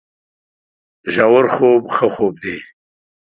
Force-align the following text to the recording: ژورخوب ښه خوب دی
ژورخوب 1.13 1.83
ښه 1.95 2.07
خوب 2.13 2.33
دی 2.43 2.55